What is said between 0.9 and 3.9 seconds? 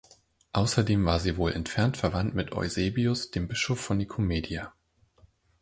war sie wohl entfernt verwandt mit Eusebius, dem Bischof